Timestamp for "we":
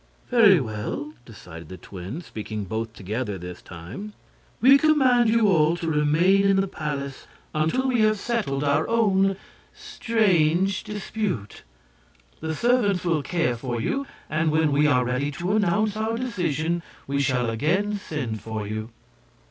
4.59-4.79, 7.87-8.01, 14.71-14.87, 17.05-17.21